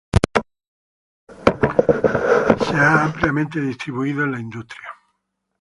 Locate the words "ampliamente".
3.03-3.61